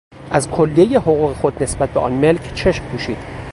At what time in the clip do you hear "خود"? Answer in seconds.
1.33-1.63